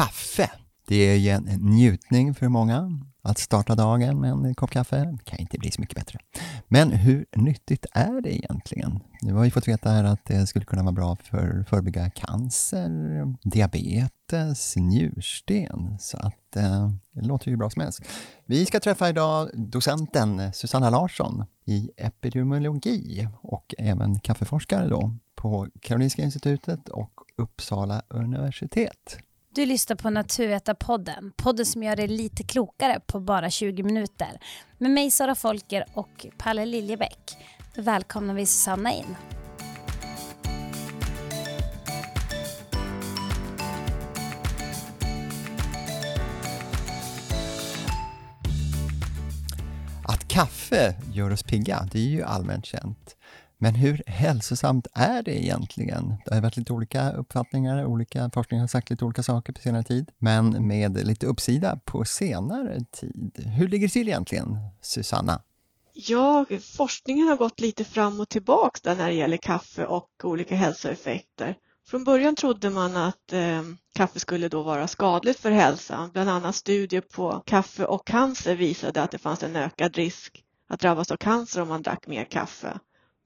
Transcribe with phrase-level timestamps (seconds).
[0.00, 0.50] Kaffe,
[0.86, 3.00] det är ju en njutning för många.
[3.22, 6.18] Att starta dagen med en kopp kaffe kan inte bli så mycket bättre.
[6.68, 9.00] Men hur nyttigt är det egentligen?
[9.22, 12.10] Nu har vi fått veta här att det skulle kunna vara bra för att förebygga
[12.10, 12.90] cancer,
[13.48, 15.96] diabetes, njursten.
[15.98, 18.02] Så att eh, det låter ju bra som helst.
[18.46, 26.22] Vi ska träffa idag docenten Susanna Larsson i epidemiologi och även kaffeforskare då på Karolinska
[26.22, 29.18] institutet och Uppsala universitet.
[29.54, 34.40] Du lyssnar på Naturvetarpodden, podden som gör dig lite klokare på bara 20 minuter.
[34.78, 37.36] Med mig Sara Folker och Palle Liljebäck.
[37.74, 39.16] Välkomnar vi Susanna in.
[50.04, 53.16] Att kaffe gör oss pigga, det är ju allmänt känt.
[53.62, 56.14] Men hur hälsosamt är det egentligen?
[56.24, 59.82] Det har varit lite olika uppfattningar, olika forskning har sagt lite olika saker på senare
[59.82, 63.46] tid, men med lite uppsida på senare tid.
[63.58, 65.42] Hur ligger det till egentligen, Susanna?
[65.92, 70.54] Ja, forskningen har gått lite fram och tillbaks där när det gäller kaffe och olika
[70.54, 71.56] hälsoeffekter.
[71.86, 73.62] Från början trodde man att eh,
[73.94, 76.10] kaffe skulle då vara skadligt för hälsan.
[76.12, 80.80] Bland annat studier på kaffe och cancer visade att det fanns en ökad risk att
[80.80, 82.78] drabbas av cancer om man drack mer kaffe.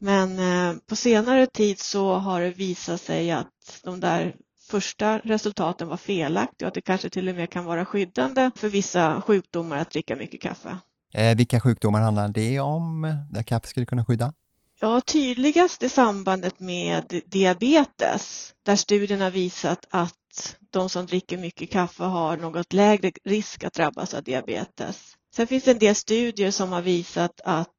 [0.05, 4.35] Men eh, på senare tid så har det visat sig att de där
[4.71, 8.69] första resultaten var felaktiga och att det kanske till och med kan vara skyddande för
[8.69, 10.79] vissa sjukdomar att dricka mycket kaffe.
[11.15, 14.33] Eh, vilka sjukdomar handlar det om där kaffe skulle kunna skydda?
[14.81, 21.71] Ja, tydligast är sambandet med diabetes där studien har visat att de som dricker mycket
[21.71, 25.15] kaffe har något lägre risk att drabbas av diabetes.
[25.37, 27.74] Sen finns det en del studier som har visat att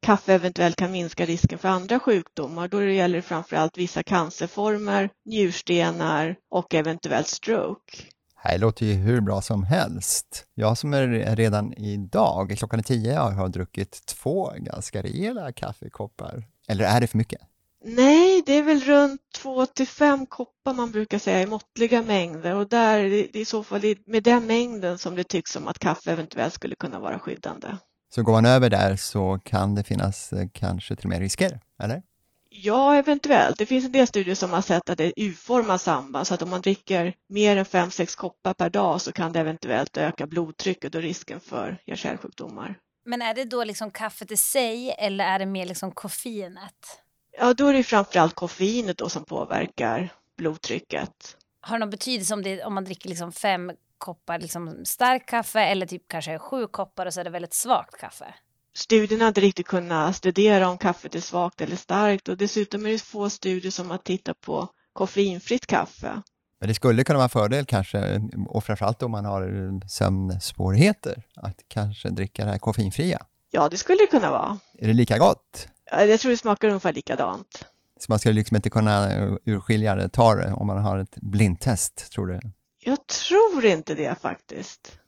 [0.00, 2.68] kaffe eventuellt kan minska risken för andra sjukdomar.
[2.68, 8.02] Då det gäller framförallt vissa cancerformer, njurstenar och eventuellt stroke.
[8.44, 10.46] Det låter ju hur bra som helst.
[10.54, 16.44] Jag som är redan idag, klockan är tio, har druckit två ganska rejäla kaffekoppar.
[16.68, 17.40] Eller är det för mycket?
[17.86, 22.54] Nej, det är väl runt 2 till 5 koppar man brukar säga i måttliga mängder
[22.54, 25.78] och där det är i så fall med den mängden som det tycks som att
[25.78, 27.68] kaffe eventuellt skulle kunna vara skyddande.
[28.14, 31.60] Så går man över där så kan det finnas eh, kanske till och med risker,
[31.82, 32.02] eller?
[32.48, 33.58] Ja, eventuellt.
[33.58, 36.42] Det finns en del studier som har sett att det är U-format samband så att
[36.42, 40.94] om man dricker mer än 5-6 koppar per dag så kan det eventuellt öka blodtrycket
[40.94, 42.78] och risken för hjärt-kärlsjukdomar.
[43.04, 47.00] Men är det då liksom kaffet i sig eller är det mer liksom koffeinet?
[47.38, 51.36] Ja, då är det framförallt koffeinet då som påverkar blodtrycket.
[51.60, 53.72] Har det någon betydelse om, det, om man dricker liksom fem
[54.04, 58.00] koppar liksom starkt kaffe eller typ kanske sju koppar och så är det väldigt svagt
[58.00, 58.34] kaffe?
[58.76, 62.90] Studierna har inte riktigt kunnat studera om kaffet är svagt eller starkt och dessutom är
[62.90, 66.22] det få studier som har tittat på koffeinfritt kaffe.
[66.60, 71.60] Men det skulle kunna vara en fördel kanske, och framförallt om man har sömnsvårigheter, att
[71.68, 73.26] kanske dricka det här koffeinfria.
[73.50, 74.58] Ja, det skulle det kunna vara.
[74.78, 75.68] Är det lika gott?
[75.90, 77.64] Jag tror det smakar ungefär likadant.
[78.00, 79.08] Så man skulle liksom inte kunna
[79.44, 82.40] urskilja det, ta det om man har ett blindtest, tror du?
[82.86, 84.98] Jag tror inte det faktiskt.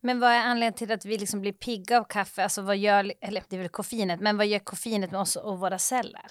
[0.00, 2.42] Men vad är anledningen till att vi liksom blir pigga av kaffe?
[2.42, 5.58] Alltså vad gör, eller det är väl koffeinet, men vad gör koffeinet med oss och
[5.60, 6.26] våra celler?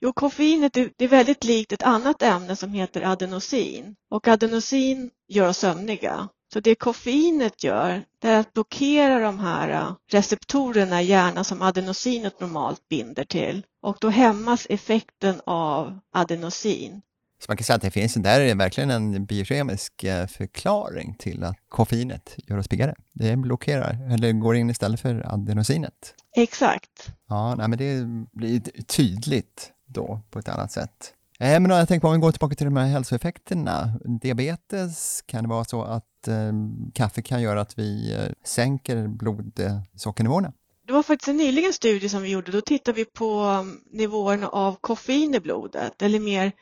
[0.00, 5.58] Jo, koffeinet är väldigt likt ett annat ämne som heter adenosin och adenosin gör oss
[5.58, 6.28] sömniga.
[6.52, 11.62] Så det koffeinet gör det är att blockera de här äh, receptorerna i hjärnan som
[11.62, 17.02] adenosinet normalt binder till och då hämmas effekten av adenosin.
[17.42, 21.44] Så man kan säga att det finns, där är verkligen en biokemisk äh, förklaring till
[21.44, 22.94] att koffeinet gör oss piggare.
[23.12, 26.14] Det blockerar, eller går in istället för adenosinet.
[26.36, 27.12] Exakt.
[27.28, 31.14] Ja, nej, men det blir tydligt då på ett annat sätt.
[31.38, 33.92] Eh, men jag tänker på om vi går tillbaka till de här hälsoeffekterna.
[34.22, 36.52] Diabetes, kan det vara så att eh,
[36.94, 40.52] kaffe kan göra att vi eh, sänker blodsockernivåerna?
[40.86, 42.52] Det var faktiskt en nyligen studie som vi gjorde.
[42.52, 46.52] Då tittade vi på um, nivåerna av koffein i blodet, eller mer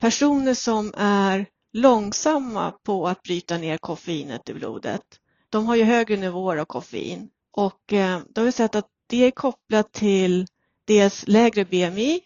[0.00, 5.02] personer som är långsamma på att bryta ner koffeinet i blodet.
[5.50, 9.24] De har ju högre nivåer av koffein och eh, då har vi sett att det
[9.24, 10.46] är kopplat till
[10.84, 12.20] dels lägre BMI,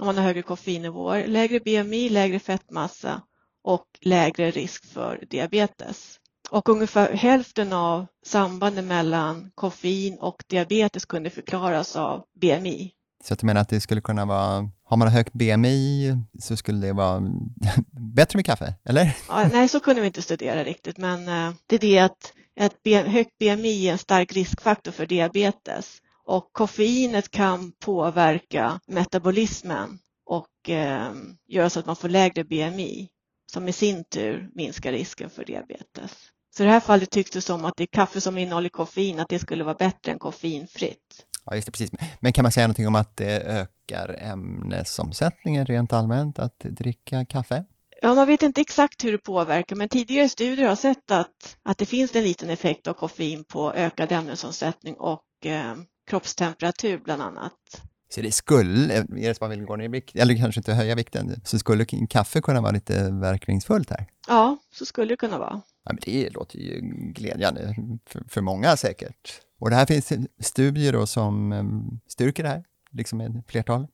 [0.00, 3.22] om man har högre koffeinnivåer, lägre BMI, lägre fettmassa
[3.62, 6.20] och lägre risk för diabetes.
[6.50, 12.92] Och ungefär hälften av sambanden mellan koffein och diabetes kunde förklaras av BMI.
[13.24, 16.92] Så du menar att det skulle kunna vara, har man högt BMI så skulle det
[16.92, 17.20] vara
[18.14, 19.16] bättre med kaffe, eller?
[19.28, 23.06] Ja, nej, så kunde vi inte studera riktigt, men eh, det är det att ett
[23.06, 31.12] högt BMI är en stark riskfaktor för diabetes och koffeinet kan påverka metabolismen och eh,
[31.48, 33.08] göra så att man får lägre BMI.
[33.52, 36.12] som i sin tur minskar risken för diabetes.
[36.56, 39.28] Så i det här fallet tycks det som att det kaffe som innehåller koffein, att
[39.28, 41.26] det skulle vara bättre än koffeinfritt.
[41.50, 41.90] Ja, just det, precis.
[42.20, 47.64] Men kan man säga någonting om att det ökar ämnesomsättningen rent allmänt att dricka kaffe?
[48.02, 51.78] Ja, man vet inte exakt hur det påverkar, men tidigare studier har sett att, att
[51.78, 55.74] det finns en liten effekt av koffein på ökad ämnesomsättning och eh,
[56.10, 57.82] kroppstemperatur bland annat.
[58.08, 60.94] Så det skulle, är det man vill gå ner i vikt, eller kanske inte höja
[60.94, 64.06] vikten, så skulle kaffe kunna vara lite verkningsfullt här?
[64.28, 65.62] Ja, så skulle det kunna vara.
[65.84, 66.80] Ja, men det låter ju
[67.14, 67.76] glädjande
[68.06, 69.40] för, för många säkert.
[69.60, 71.64] Och det här finns studier då som eh,
[72.08, 73.86] styrker det här, liksom ett flertal.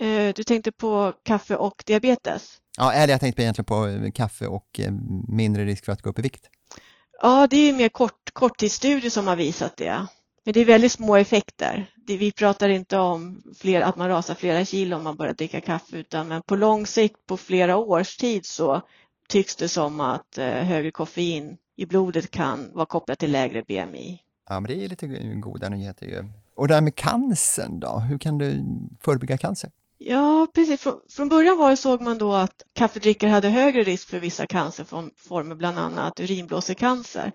[0.00, 2.56] Eh, du tänkte på kaffe och diabetes?
[2.76, 4.80] Ja, eller jag tänkte egentligen på eh, kaffe och
[5.28, 6.50] mindre risk för att gå upp i vikt.
[7.22, 10.06] Ja, det är mer kort, korttidsstudier som har visat det.
[10.44, 11.90] Men det är väldigt små effekter.
[12.06, 15.96] Vi pratar inte om fler, att man rasar flera kilo om man börjar dricka kaffe,
[15.96, 18.82] utan men på lång sikt, på flera års tid, så
[19.28, 24.23] tycks det som att högre koffein i blodet kan vara kopplat till lägre BMI.
[24.48, 26.24] Ja, men det är lite goda nyheter ju.
[26.56, 28.64] Och det här med cancern då, hur kan du
[29.00, 29.70] förebygga cancer?
[29.98, 30.86] Ja, precis.
[31.10, 35.54] Från början var det, såg man då att kaffedrickare hade högre risk för vissa cancerformer,
[35.54, 37.32] bland annat urinblåsecancer.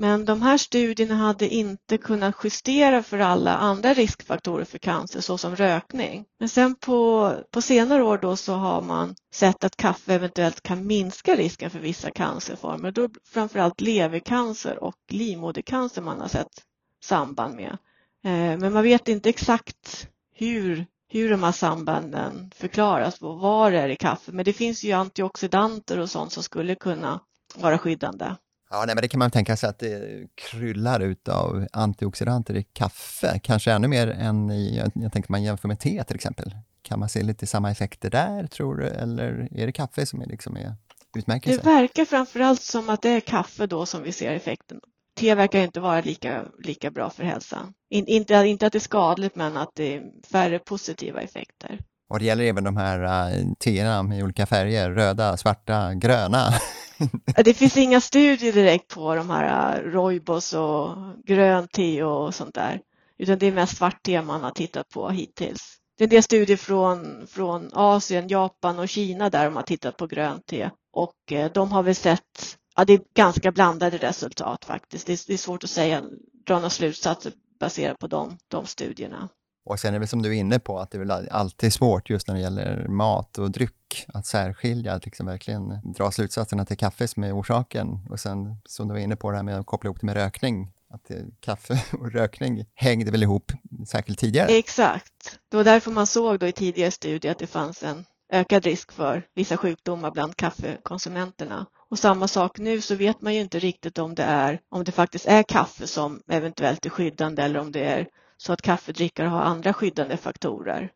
[0.00, 5.56] Men de här studierna hade inte kunnat justera för alla andra riskfaktorer för cancer såsom
[5.56, 6.24] rökning.
[6.38, 10.86] Men sen på, på senare år då så har man sett att kaffe eventuellt kan
[10.86, 12.90] minska risken för vissa cancerformer.
[12.90, 16.62] Då framförallt levercancer och livmodercancer man har sett
[17.04, 17.78] samband med.
[18.24, 23.80] Eh, men man vet inte exakt hur, hur de här sambanden förklaras och vad det
[23.80, 24.32] är i kaffe.
[24.32, 27.20] Men det finns ju antioxidanter och sånt som skulle kunna
[27.54, 28.34] vara skyddande.
[28.70, 32.62] Ja, nej, men det kan man tänka sig att det kryllar ut av antioxidanter i
[32.62, 36.54] kaffe, kanske ännu mer än i, jag, jag tänker man jämför med te till exempel.
[36.82, 40.26] Kan man se lite samma effekter där tror du, eller är det kaffe som är,
[40.26, 40.74] liksom är
[41.16, 41.60] utmärkelse?
[41.62, 44.80] Det verkar framförallt som att det är kaffe då som vi ser effekten.
[45.16, 47.72] Te verkar inte vara lika, lika bra för hälsan.
[47.90, 50.02] In, inte, inte att det är skadligt, men att det är
[50.32, 51.78] färre positiva effekter.
[52.08, 56.46] Och det gäller även de här uh, teerna i olika färger, röda, svarta, gröna.
[57.44, 62.54] Det finns inga studier direkt på de här äh, roibos och grönt te och sånt
[62.54, 62.80] där,
[63.18, 65.76] utan det är mest svart te man har tittat på hittills.
[65.98, 69.96] Det är en del studier från, från Asien, Japan och Kina där de har tittat
[69.96, 74.64] på grönt te och äh, de har väl sett, ja det är ganska blandade resultat
[74.64, 75.06] faktiskt.
[75.06, 76.02] Det är, det är svårt att säga,
[76.46, 79.28] dra några slutsatser baserat på de, de studierna.
[79.70, 82.10] Och sen är det som du är inne på, att det är väl alltid svårt
[82.10, 86.76] just när det gäller mat och dryck, att särskilja, att liksom verkligen dra slutsatserna till
[86.76, 87.98] kaffe som är orsaken.
[88.10, 90.14] Och sen som du var inne på det här med att koppla ihop det med
[90.14, 93.52] rökning, att eh, kaffe och rökning hängde väl ihop
[93.88, 94.48] särskilt tidigare?
[94.48, 95.38] Exakt.
[95.50, 98.92] Det var därför man såg då i tidigare studier att det fanns en ökad risk
[98.92, 101.66] för vissa sjukdomar bland kaffekonsumenterna.
[101.90, 104.92] Och samma sak nu så vet man ju inte riktigt om det är, om det
[104.92, 108.08] faktiskt är kaffe som eventuellt är skyddande eller om det är
[108.40, 110.90] så att kaffedrickare har andra skyddande faktorer.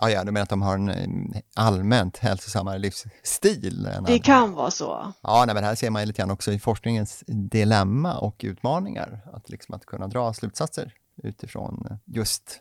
[0.00, 3.88] Ja, ja, du menar att de har en allmänt hälsosammare livsstil?
[4.06, 5.12] det kan vara så.
[5.22, 9.50] Ja, nej, men här ser man lite grann också i forskningens dilemma och utmaningar, att,
[9.50, 12.60] liksom att kunna dra slutsatser utifrån just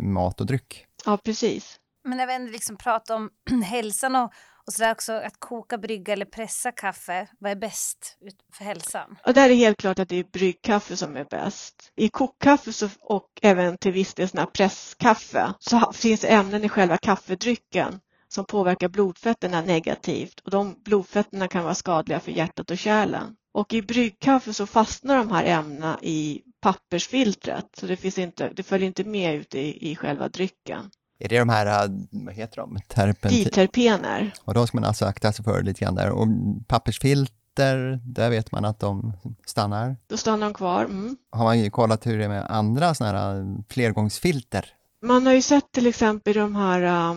[0.00, 0.86] mat och dryck.
[1.06, 1.76] Ja, precis.
[2.04, 3.30] Men när vi ändå liksom pratar om
[3.64, 4.32] hälsan och,
[4.66, 8.18] och så där också att koka, brygga eller pressa kaffe, vad är bäst
[8.52, 9.16] för hälsan?
[9.26, 11.92] Och där är helt klart att det är bryggkaffe som är bäst.
[11.96, 18.00] I kokkaffe så, och även till viss del presskaffe så finns ämnen i själva kaffedrycken
[18.28, 23.36] som påverkar blodfetterna negativt och de blodfetterna kan vara skadliga för hjärtat och kärlen.
[23.52, 28.62] Och i bryggkaffe så fastnar de här ämnena i pappersfiltret så det, finns inte, det
[28.62, 30.90] följer inte med ut i, i själva drycken.
[31.24, 32.78] Är det de här, äh, vad heter de?
[32.88, 33.44] Terpentin?
[33.44, 34.32] Diterpener.
[34.44, 36.10] Och de ska man alltså akta sig för lite grann där.
[36.10, 36.28] Och
[36.66, 39.12] pappersfilter, där vet man att de
[39.46, 39.96] stannar.
[40.06, 40.84] Då stannar de kvar.
[40.84, 41.16] Mm.
[41.30, 44.66] Har man kollat hur det är med andra sådana här äh, flergångsfilter?
[45.02, 47.16] Man har ju sett till exempel de här äh,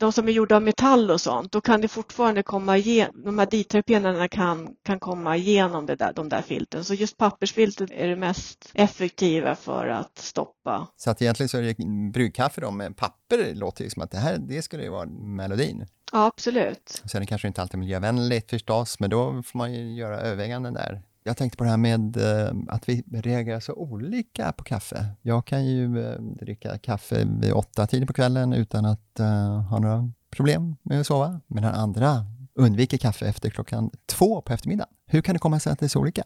[0.00, 3.38] de som är gjorda av metall och sånt, då kan det fortfarande komma igenom, de
[3.38, 6.84] här diterpenerna kan, kan komma igenom det där, de där filtren.
[6.84, 10.86] Så just pappersfiltret är det mest effektiva för att stoppa.
[10.96, 11.74] Så att egentligen så är det
[12.12, 15.86] bryggkaffe då med papper, låter ju som att det här, det skulle ju vara melodin.
[16.12, 17.02] Ja, absolut.
[17.04, 20.74] Sen är det kanske inte alltid miljövänligt förstås, men då får man ju göra överväganden
[20.74, 21.02] där.
[21.22, 25.06] Jag tänkte på det här med eh, att vi reagerar så olika på kaffe.
[25.22, 29.78] Jag kan ju eh, dricka kaffe vid åtta tider på kvällen utan att eh, ha
[29.78, 34.92] några problem med att sova, medan andra undviker kaffe efter klockan två på eftermiddagen.
[35.06, 36.24] Hur kan det komma sig att det är så olika?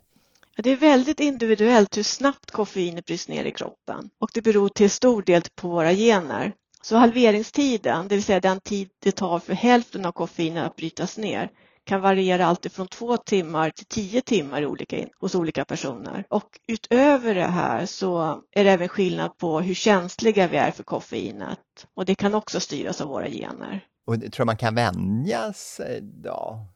[0.56, 4.90] Det är väldigt individuellt hur snabbt koffeinet bryts ner i kroppen och det beror till
[4.90, 6.52] stor del på våra gener.
[6.82, 11.18] Så halveringstiden, det vill säga den tid det tar för hälften av koffeinet att brytas
[11.18, 11.50] ner,
[11.84, 16.24] kan variera alltifrån två timmar till tio timmar olika, hos olika personer.
[16.30, 20.82] Och utöver det här så är det även skillnad på hur känsliga vi är för
[20.82, 23.84] koffeinet och det kan också styras av våra gener.
[24.06, 26.66] Och tror man kan vänja sig då?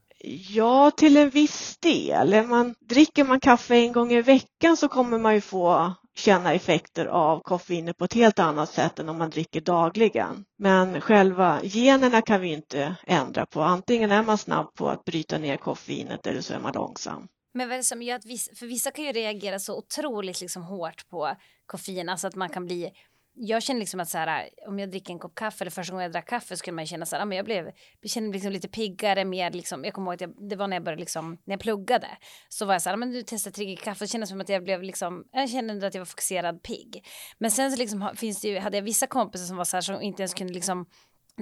[0.51, 2.47] Ja, till en viss del.
[2.47, 7.07] Man, dricker man kaffe en gång i veckan så kommer man ju få känna effekter
[7.07, 10.45] av koffeinet på ett helt annat sätt än om man dricker dagligen.
[10.59, 13.63] Men själva generna kan vi inte ändra på.
[13.63, 17.29] Antingen är man snabb på att bryta ner koffeinet eller så är man långsam.
[17.55, 20.41] Men vad är det som gör att vissa, för vissa kan ju reagera så otroligt
[20.41, 22.91] liksom hårt på koffein, alltså att man kan bli
[23.41, 26.03] jag känner liksom att så här, om jag dricker en kopp kaffe eller första gången
[26.03, 28.33] jag drack kaffe så skulle man känna så här, ah, men jag blev, jag kände
[28.33, 31.01] liksom lite piggare, mer liksom, jag kommer ihåg att jag, det var när jag började
[31.01, 32.09] liksom, när jag pluggade,
[32.49, 34.49] så var jag så här, ah, men du testar trigger kaffe, det kändes som att
[34.49, 37.07] jag blev liksom, jag kände att jag var fokuserad pigg.
[37.39, 39.83] Men sen så liksom finns det ju, hade jag vissa kompisar som var så här
[39.83, 40.87] som inte ens kunde liksom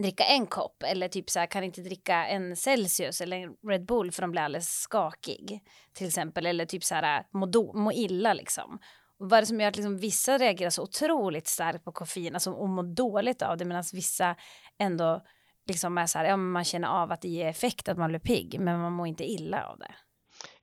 [0.02, 3.84] dricka en kopp eller typ så här kan inte dricka en Celsius eller en Red
[3.84, 5.60] Bull för de blir alldeles skakig.
[5.92, 8.78] Till exempel eller typ så här må, do, må illa liksom
[9.18, 12.50] vad är det som gör att liksom vissa reagerar så otroligt starkt på koffein alltså,
[12.50, 14.37] och mår dåligt av det medan vissa
[14.78, 15.23] ändå
[15.66, 18.20] liksom är så här, ja, man känner av att det ger effekt att man blir
[18.20, 19.94] pigg men man mår inte illa av det.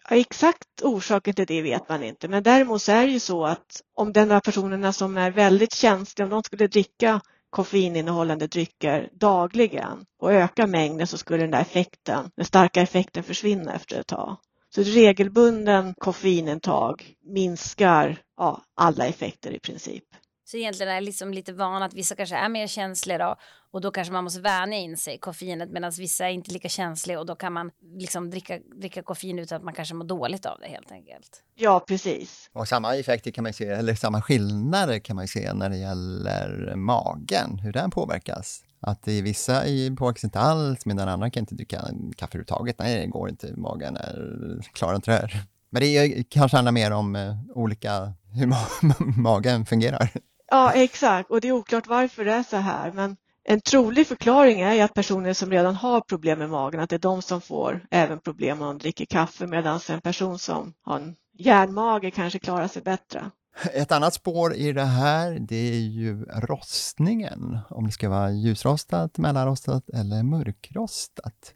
[0.09, 3.45] Ja, exakt orsaken till det vet man inte men däremot så är det ju så
[3.45, 9.09] att om den här personerna som är väldigt känsliga, om de skulle dricka koffeininnehållande drycker
[9.13, 14.07] dagligen och öka mängden så skulle den där effekten, den starka effekten försvinna efter ett
[14.07, 14.37] tag.
[14.75, 20.03] Så regelbunden koffeinintag minskar ja, alla effekter i princip.
[20.45, 23.35] Så egentligen är det liksom lite van att vissa kanske är mer känsliga då
[23.71, 27.19] och då kanske man måste vänja in sig koffeinet medan vissa är inte lika känsliga
[27.19, 30.59] och då kan man liksom dricka, dricka koffein utan att man kanske mår dåligt av
[30.59, 31.43] det helt enkelt.
[31.55, 32.49] Ja, precis.
[32.53, 36.75] Och samma effekter kan man se, eller samma skillnader kan man se när det gäller
[36.75, 38.63] magen, hur den påverkas.
[38.85, 39.61] Att i vissa
[39.97, 41.81] påverkas inte alls, medan andra kan inte dricka
[42.15, 42.79] kaffe överhuvudtaget.
[42.79, 45.43] Nej, det går inte, magen är, klarar inte det här.
[45.69, 48.57] Men det är, kanske handlar mer om eh, olika, hur ma
[49.17, 50.09] magen fungerar.
[50.51, 51.29] Ja, exakt.
[51.29, 52.91] Och det är oklart varför det är så här.
[52.91, 56.89] Men en trolig förklaring är ju att personer som redan har problem med magen, att
[56.89, 60.73] det är de som får även problem om de dricker kaffe medan en person som
[60.81, 63.31] har en järnmage kanske klarar sig bättre.
[63.73, 67.59] Ett annat spår i det här, det är ju rostningen.
[67.69, 71.53] Om det ska vara ljusrostat, mellanrostat eller mörkrostat.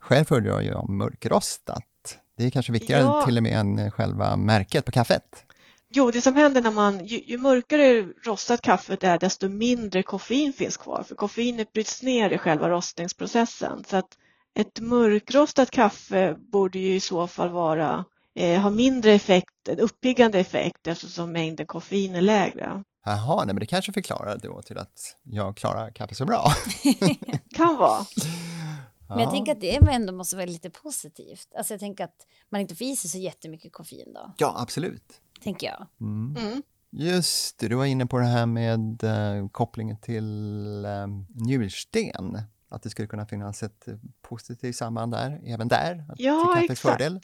[0.00, 1.84] Själv föredrar jag mörkrostat.
[2.36, 3.22] Det är kanske viktigare ja.
[3.26, 5.44] till och med än själva märket på kaffet.
[5.92, 10.52] Jo, det som händer när man, ju, ju mörkare rostat kaffet är, desto mindre koffein
[10.52, 13.84] finns kvar, för koffeinet bryts ner i själva rostningsprocessen.
[13.86, 14.08] Så att
[14.54, 18.04] ett mörkrostat kaffe borde ju i så fall vara,
[18.40, 22.82] eh, ha mindre effekt, en uppiggande effekt eftersom mängden koffein är lägre.
[23.04, 26.52] Jaha, nej, men det kanske förklarar då till att jag klarar kaffe så bra.
[27.56, 28.06] kan vara.
[29.08, 31.48] Men jag tänker att det ändå måste vara lite positivt.
[31.56, 34.32] Alltså jag tänker att man inte får i sig så jättemycket koffein då.
[34.36, 35.86] Ja, absolut tänker jag.
[36.00, 36.36] Mm.
[36.36, 36.62] Mm.
[36.90, 40.24] Just det, du var inne på det här med uh, kopplingen till
[40.86, 41.06] uh,
[41.46, 42.38] njursten.
[42.68, 43.88] Att det skulle kunna finnas ett
[44.22, 46.04] positivt samband där, även där.
[46.16, 46.80] Ja, exakt.
[46.80, 47.20] Fördel.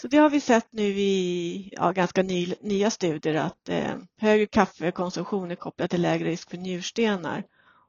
[0.00, 4.46] Så det har vi sett nu i ja, ganska ny, nya studier att eh, högre
[4.46, 7.44] kaffekonsumtion är kopplat till lägre risk för njurstenar.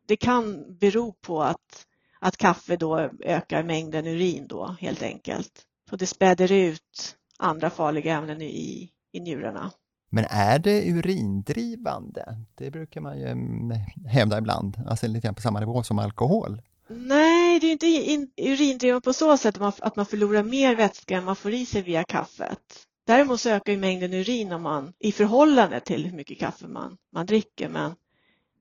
[0.07, 1.85] Det kan bero på att,
[2.19, 5.51] att kaffe då ökar mängden urin då helt enkelt.
[5.89, 9.71] Så det späder ut andra farliga ämnen i, i njurarna.
[10.09, 12.37] Men är det urindrivande?
[12.55, 13.71] Det brukar man ju mm,
[14.07, 16.61] hävda ibland, alltså lite grann på samma nivå som alkohol.
[16.87, 20.75] Nej, det är inte in, urindrivande på så sätt att man, att man förlorar mer
[20.75, 22.59] vätska än man får i sig via kaffet.
[23.07, 26.97] Däremot så ökar ju mängden urin om man, i förhållande till hur mycket kaffe man,
[27.13, 27.69] man dricker.
[27.69, 27.95] Men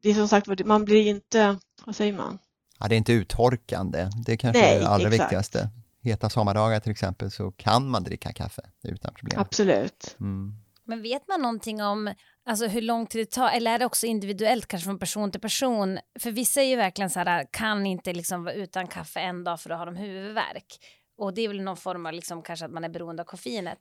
[0.02, 2.38] det är som sagt man blir inte, vad säger man?
[2.78, 4.10] Ja, det är inte uttorkande.
[4.26, 5.22] Det kanske Nej, är det allra exakt.
[5.22, 5.70] viktigaste
[6.06, 9.40] heta sommardagar till exempel så kan man dricka kaffe utan problem.
[9.40, 10.16] Absolut.
[10.20, 10.54] Mm.
[10.86, 12.14] Men vet man någonting om
[12.44, 15.40] alltså hur lång tid det tar eller är det också individuellt kanske från person till
[15.40, 15.98] person?
[16.18, 19.60] För vissa är ju verkligen så här kan inte liksom vara utan kaffe en dag
[19.60, 20.78] för då har de huvudvärk
[21.18, 23.78] och det är väl någon form av liksom kanske att man är beroende av koffeinet.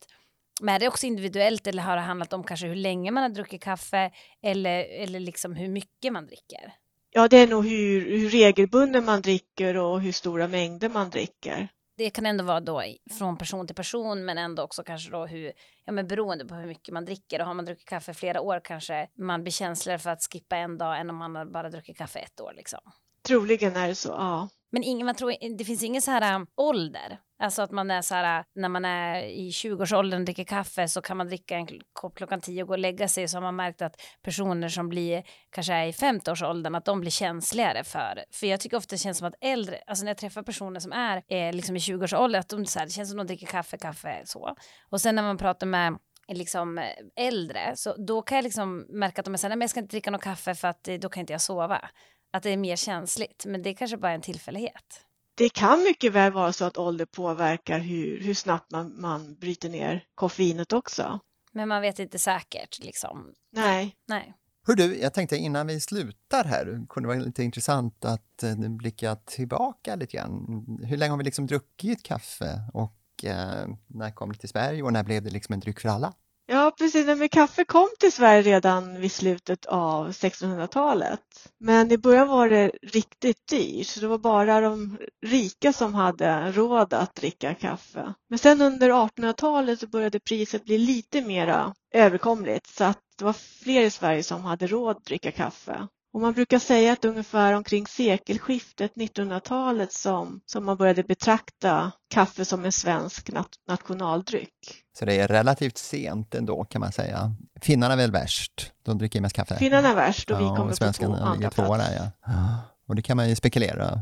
[0.60, 3.30] Men är det också individuellt eller har det handlat om kanske hur länge man har
[3.30, 4.10] druckit kaffe
[4.42, 6.72] eller, eller liksom hur mycket man dricker?
[7.10, 11.68] Ja, det är nog hur, hur regelbunden man dricker och hur stora mängder man dricker
[11.96, 12.82] det kan ändå vara då
[13.18, 15.52] från person till person men ändå också kanske då hur,
[15.84, 18.60] ja men beroende på hur mycket man dricker och har man druckit kaffe flera år
[18.64, 22.18] kanske man blir känsligare för att skippa en dag än om man bara druckit kaffe
[22.18, 22.80] ett år liksom.
[23.28, 24.48] Troligen är det så, ja.
[24.76, 27.18] Men ingen, man tror, det finns ingen så här um, ålder.
[27.38, 30.88] Alltså att man är så här, uh, när man är i 20-årsåldern och dricker kaffe
[30.88, 33.28] så kan man dricka en kopp klockan 10 och gå och lägga sig.
[33.28, 37.10] Så har man märkt att personer som blir, kanske är i 50-årsåldern, att de blir
[37.10, 38.24] känsligare för.
[38.30, 40.92] För jag tycker ofta det känns som att äldre, alltså när jag träffar personer som
[40.92, 43.46] är eh, liksom i 20-årsåldern, att de så här, det känns som att de dricker
[43.46, 44.56] kaffe, kaffe så.
[44.90, 49.24] Och sen när man pratar med liksom äldre, så då kan jag liksom märka att
[49.24, 50.94] de är så här, nej men jag ska inte dricka något kaffe för att eh,
[50.94, 51.88] då kan inte jag sova.
[52.36, 55.04] Att det är mer känsligt, men det är kanske bara en tillfällighet.
[55.34, 59.68] Det kan mycket väl vara så att ålder påverkar hur, hur snabbt man, man bryter
[59.68, 61.20] ner koffeinet också.
[61.52, 63.32] Men man vet inte säkert liksom.
[63.52, 63.96] Nej.
[64.08, 64.34] Nej.
[64.66, 68.56] Hur du, jag tänkte innan vi slutar här, kunde det vara lite intressant att eh,
[68.56, 70.78] blicka tillbaka lite grann.
[70.82, 74.92] Hur länge har vi liksom druckit kaffe och eh, när kom det till Sverige och
[74.92, 76.12] när blev det liksom en dryck för alla?
[76.48, 77.06] Ja, precis.
[77.06, 81.20] Men kaffe kom till Sverige redan vid slutet av 1600-talet.
[81.58, 86.52] Men i början var det riktigt dyrt, så det var bara de rika som hade
[86.52, 88.14] råd att dricka kaffe.
[88.28, 93.32] Men sen under 1800-talet så började priset bli lite mera överkomligt så att det var
[93.32, 95.88] fler i Sverige som hade råd att dricka kaffe.
[96.16, 102.44] Och man brukar säga att ungefär omkring sekelskiftet 1900-talet som, som man började betrakta kaffe
[102.44, 104.52] som en svensk nat nationaldryck.
[104.98, 107.34] Så det är relativt sent ändå kan man säga.
[107.60, 109.56] Finnarna är väl värst, de dricker mest kaffe.
[109.56, 111.88] Finnarna är värst och vi ja, kommer på två andra plats.
[111.88, 112.58] Där, ja.
[112.88, 114.00] Och det kan man ju spekulera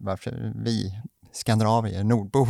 [0.00, 1.00] varför vi
[1.32, 2.48] skandinavier, nordbor,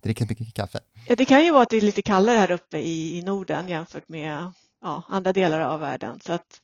[0.02, 0.80] dricker mycket kaffe.
[1.08, 3.68] Ja, det kan ju vara att det är lite kallare här uppe i, i Norden
[3.68, 6.20] jämfört med ja, andra delar av världen.
[6.24, 6.60] Så att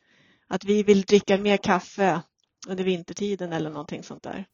[0.48, 2.22] att vi vill dricka mer kaffe
[2.68, 4.46] under vintertiden eller någonting sånt där.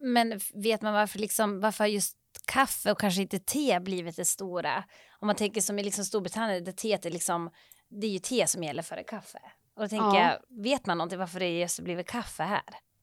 [0.00, 4.84] Men vet man varför, liksom, varför just kaffe och kanske inte te blivit det stora?
[5.20, 7.50] Om man tänker som i liksom Storbritannien, där teet är liksom,
[8.00, 9.38] det är ju te som gäller före kaffe.
[9.76, 10.30] Och då tänker ja.
[10.30, 12.62] jag, vet man någonting varför det just blivit kaffe här?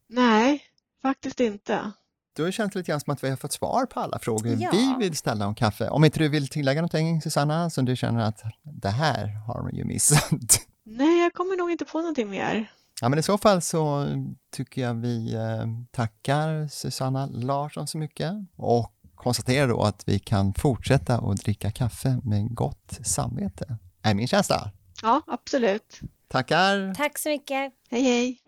[0.10, 0.64] Nej,
[1.02, 1.92] faktiskt inte.
[2.36, 4.70] Då har det lite grann som att vi har fått svar på alla frågor Ja.
[4.72, 5.90] vi vill ställa om kaffe.
[5.90, 9.76] Om inte du vill tillägga någonting Susanna, som du känner att det här har man
[9.76, 10.68] ju missat.
[10.89, 12.72] Nej, jag kommer nog inte på någonting mer.
[13.01, 14.06] Ja, men i så fall så
[14.51, 20.53] tycker jag vi eh, tackar Susanna Larsson så mycket och konstaterar då att vi kan
[20.53, 23.77] fortsätta att dricka kaffe med gott samvete.
[24.01, 24.72] Är min känsla.
[25.01, 26.00] Ja, absolut.
[26.27, 26.93] Tackar!
[26.93, 27.73] Tack så mycket.
[27.89, 28.39] Hej, hej!